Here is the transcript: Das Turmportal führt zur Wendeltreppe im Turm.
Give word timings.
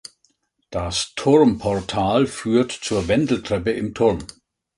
Das 0.71 1.13
Turmportal 1.15 2.25
führt 2.25 2.71
zur 2.71 3.07
Wendeltreppe 3.07 3.69
im 3.69 3.93
Turm. 3.93 4.17